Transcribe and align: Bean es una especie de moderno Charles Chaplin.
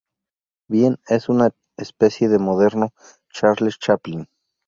Bean 0.67 0.97
es 1.07 1.29
una 1.29 1.51
especie 1.77 2.27
de 2.27 2.39
moderno 2.39 2.89
Charles 3.31 3.77
Chaplin. 3.77 4.27